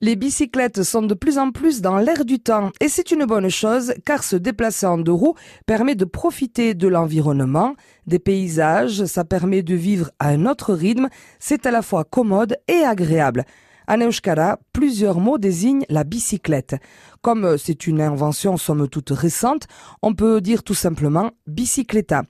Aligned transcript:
Les 0.00 0.14
bicyclettes 0.14 0.84
sont 0.84 1.02
de 1.02 1.14
plus 1.14 1.38
en 1.38 1.50
plus 1.50 1.80
dans 1.80 1.98
l'air 1.98 2.24
du 2.24 2.38
temps 2.38 2.70
et 2.80 2.88
c'est 2.88 3.10
une 3.10 3.24
bonne 3.24 3.48
chose 3.48 3.94
car 4.04 4.22
se 4.22 4.36
déplacer 4.36 4.86
en 4.86 4.96
deux 4.96 5.10
roues 5.10 5.34
permet 5.66 5.96
de 5.96 6.04
profiter 6.04 6.74
de 6.74 6.86
l'environnement, 6.86 7.74
des 8.06 8.20
paysages, 8.20 9.06
ça 9.06 9.24
permet 9.24 9.62
de 9.64 9.74
vivre 9.74 10.12
à 10.20 10.28
un 10.28 10.46
autre 10.46 10.72
rythme, 10.72 11.08
c'est 11.40 11.66
à 11.66 11.72
la 11.72 11.82
fois 11.82 12.04
commode 12.04 12.58
et 12.68 12.84
agréable. 12.84 13.44
En 13.88 14.00
euskara, 14.00 14.60
plusieurs 14.72 15.18
mots 15.18 15.38
désignent 15.38 15.86
la 15.88 16.04
bicyclette. 16.04 16.76
Comme 17.20 17.58
c'est 17.58 17.88
une 17.88 18.00
invention 18.00 18.56
somme 18.56 18.86
toute 18.86 19.10
récente, 19.10 19.66
on 20.02 20.14
peut 20.14 20.40
dire 20.40 20.62
tout 20.62 20.74
simplement 20.74 21.32
bicycletta. 21.48 22.22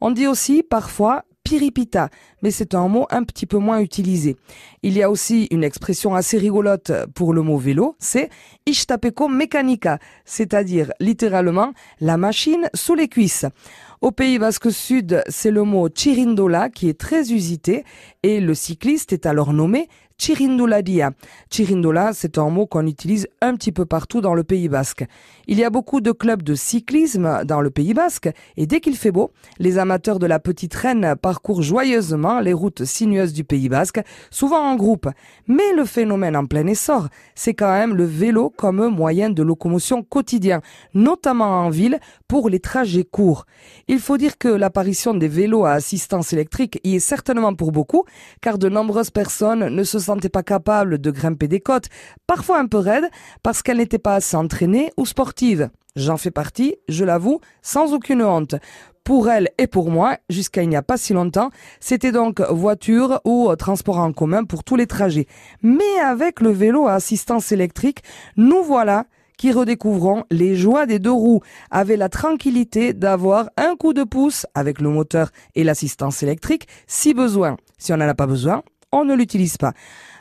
On 0.00 0.12
dit 0.12 0.28
aussi 0.28 0.62
parfois 0.62 1.24
piripita, 1.46 2.08
mais 2.42 2.50
c'est 2.50 2.74
un 2.74 2.88
mot 2.88 3.06
un 3.10 3.22
petit 3.22 3.46
peu 3.46 3.58
moins 3.58 3.78
utilisé. 3.78 4.36
Il 4.82 4.94
y 4.94 5.02
a 5.04 5.08
aussi 5.08 5.46
une 5.52 5.62
expression 5.62 6.16
assez 6.16 6.38
rigolote 6.38 6.90
pour 7.14 7.32
le 7.32 7.42
mot 7.42 7.56
vélo, 7.56 7.94
c'est 8.00 8.30
ishtapeko 8.66 9.28
mechanica, 9.28 10.00
c'est-à-dire 10.24 10.92
littéralement 10.98 11.72
la 12.00 12.16
machine 12.16 12.68
sous 12.74 12.96
les 12.96 13.06
cuisses. 13.06 13.46
Au 14.02 14.10
Pays 14.10 14.38
Basque 14.38 14.70
Sud, 14.70 15.22
c'est 15.26 15.50
le 15.50 15.62
mot 15.62 15.88
chirindola 15.88 16.68
qui 16.68 16.90
est 16.90 16.98
très 16.98 17.32
usité 17.32 17.82
et 18.22 18.40
le 18.40 18.54
cycliste 18.54 19.14
est 19.14 19.24
alors 19.24 19.54
nommé 19.54 19.88
Chirindoladia. 20.18 21.10
Chirindola, 21.50 22.12
c'est 22.14 22.38
un 22.38 22.48
mot 22.48 22.66
qu'on 22.66 22.86
utilise 22.86 23.28
un 23.42 23.54
petit 23.54 23.72
peu 23.72 23.84
partout 23.84 24.22
dans 24.22 24.34
le 24.34 24.44
Pays 24.44 24.68
Basque. 24.68 25.04
Il 25.46 25.58
y 25.58 25.64
a 25.64 25.70
beaucoup 25.70 26.00
de 26.00 26.10
clubs 26.10 26.42
de 26.42 26.54
cyclisme 26.54 27.44
dans 27.44 27.60
le 27.60 27.70
Pays 27.70 27.92
Basque 27.92 28.30
et 28.56 28.66
dès 28.66 28.80
qu'il 28.80 28.96
fait 28.96 29.10
beau, 29.10 29.30
les 29.58 29.76
amateurs 29.78 30.18
de 30.18 30.26
la 30.26 30.38
petite 30.38 30.74
reine 30.74 31.16
parcourent 31.20 31.62
joyeusement 31.62 32.40
les 32.40 32.54
routes 32.54 32.84
sinueuses 32.84 33.34
du 33.34 33.44
Pays 33.44 33.68
Basque, 33.68 34.00
souvent 34.30 34.60
en 34.60 34.76
groupe. 34.76 35.08
Mais 35.48 35.72
le 35.74 35.84
phénomène 35.84 36.36
en 36.36 36.46
plein 36.46 36.66
essor, 36.66 37.08
c'est 37.34 37.54
quand 37.54 37.72
même 37.72 37.94
le 37.94 38.04
vélo 38.04 38.50
comme 38.50 38.88
moyen 38.88 39.28
de 39.28 39.42
locomotion 39.42 40.02
quotidien, 40.02 40.62
notamment 40.94 41.60
en 41.60 41.68
ville 41.68 42.00
pour 42.26 42.48
les 42.48 42.60
trajets 42.60 43.04
courts. 43.04 43.44
Il 43.88 44.00
faut 44.00 44.16
dire 44.16 44.36
que 44.36 44.48
l'apparition 44.48 45.14
des 45.14 45.28
vélos 45.28 45.64
à 45.64 45.70
assistance 45.70 46.32
électrique 46.32 46.80
y 46.82 46.96
est 46.96 47.00
certainement 47.00 47.54
pour 47.54 47.70
beaucoup, 47.70 48.04
car 48.40 48.58
de 48.58 48.68
nombreuses 48.68 49.10
personnes 49.10 49.68
ne 49.68 49.84
se 49.84 50.00
sentait 50.00 50.28
pas 50.28 50.42
capable 50.42 50.98
de 50.98 51.10
grimper 51.12 51.46
des 51.46 51.60
côtes, 51.60 51.86
parfois 52.26 52.58
un 52.58 52.66
peu 52.66 52.78
raides, 52.78 53.08
parce 53.44 53.62
qu'elle 53.62 53.76
n'était 53.76 54.00
pas 54.00 54.16
assez 54.16 54.36
entraînée 54.36 54.90
ou 54.96 55.06
sportive. 55.06 55.70
J'en 55.94 56.16
fais 56.16 56.32
partie, 56.32 56.74
je 56.88 57.04
l'avoue, 57.04 57.40
sans 57.62 57.94
aucune 57.94 58.24
honte. 58.24 58.56
Pour 59.04 59.30
elle 59.30 59.50
et 59.56 59.68
pour 59.68 59.88
moi, 59.88 60.16
jusqu'à 60.28 60.64
il 60.64 60.68
n'y 60.68 60.74
a 60.74 60.82
pas 60.82 60.96
si 60.96 61.12
longtemps, 61.12 61.50
c'était 61.78 62.10
donc 62.10 62.40
voiture 62.40 63.20
ou 63.24 63.54
transport 63.54 63.98
en 63.98 64.12
commun 64.12 64.42
pour 64.42 64.64
tous 64.64 64.74
les 64.74 64.88
trajets. 64.88 65.28
Mais 65.62 66.00
avec 66.04 66.40
le 66.40 66.50
vélo 66.50 66.88
à 66.88 66.94
assistance 66.94 67.52
électrique, 67.52 68.02
nous 68.36 68.64
voilà 68.64 69.06
qui 69.36 69.52
redécouvrons 69.52 70.24
les 70.30 70.56
joies 70.56 70.86
des 70.86 70.98
deux 70.98 71.12
roues, 71.12 71.40
avec 71.70 71.98
la 71.98 72.08
tranquillité 72.08 72.92
d'avoir 72.92 73.50
un 73.56 73.76
coup 73.76 73.92
de 73.92 74.04
pouce 74.04 74.46
avec 74.54 74.80
le 74.80 74.88
moteur 74.88 75.30
et 75.54 75.64
l'assistance 75.64 76.22
électrique 76.22 76.66
si 76.86 77.14
besoin. 77.14 77.56
Si 77.78 77.92
on 77.92 77.96
n'en 77.96 78.08
a 78.08 78.14
pas 78.14 78.26
besoin, 78.26 78.62
on 78.92 79.04
ne 79.04 79.14
l'utilise 79.14 79.56
pas. 79.56 79.72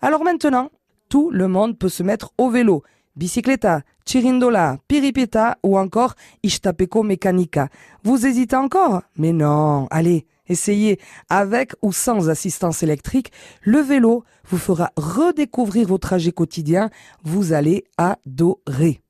Alors 0.00 0.24
maintenant, 0.24 0.70
tout 1.08 1.30
le 1.30 1.46
monde 1.46 1.78
peut 1.78 1.88
se 1.88 2.02
mettre 2.02 2.32
au 2.38 2.48
vélo. 2.48 2.82
Bicicleta, 3.16 3.82
chirindola, 4.06 4.78
piripeta 4.88 5.58
ou 5.62 5.76
encore 5.76 6.14
ishtapeco 6.42 7.02
mechanica. 7.02 7.68
Vous 8.02 8.26
hésitez 8.26 8.56
encore? 8.56 9.02
Mais 9.18 9.32
non, 9.32 9.86
allez, 9.90 10.26
essayez. 10.48 10.98
Avec 11.28 11.74
ou 11.82 11.92
sans 11.92 12.30
assistance 12.30 12.82
électrique, 12.82 13.30
le 13.60 13.80
vélo 13.80 14.24
vous 14.48 14.56
fera 14.56 14.90
redécouvrir 14.96 15.88
vos 15.88 15.98
trajets 15.98 16.32
quotidiens. 16.32 16.88
Vous 17.22 17.52
allez 17.52 17.84
adorer. 17.98 19.01